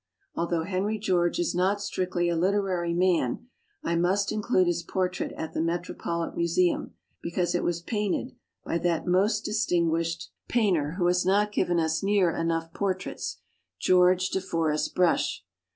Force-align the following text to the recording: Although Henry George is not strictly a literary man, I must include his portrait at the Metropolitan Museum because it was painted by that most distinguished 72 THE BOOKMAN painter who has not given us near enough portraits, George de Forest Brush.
Although 0.33 0.63
Henry 0.63 0.97
George 0.97 1.37
is 1.37 1.53
not 1.53 1.79
strictly 1.79 2.27
a 2.27 2.35
literary 2.35 2.91
man, 2.91 3.45
I 3.83 3.95
must 3.95 4.31
include 4.31 4.65
his 4.65 4.81
portrait 4.81 5.31
at 5.33 5.53
the 5.53 5.61
Metropolitan 5.61 6.35
Museum 6.39 6.95
because 7.21 7.53
it 7.53 7.63
was 7.63 7.83
painted 7.83 8.35
by 8.65 8.79
that 8.79 9.05
most 9.05 9.45
distinguished 9.45 10.31
72 10.49 10.49
THE 10.49 10.53
BOOKMAN 10.53 10.63
painter 10.63 10.91
who 10.97 11.05
has 11.05 11.23
not 11.23 11.51
given 11.51 11.79
us 11.79 12.01
near 12.01 12.31
enough 12.35 12.73
portraits, 12.73 13.41
George 13.79 14.31
de 14.31 14.41
Forest 14.41 14.95
Brush. 14.95 15.43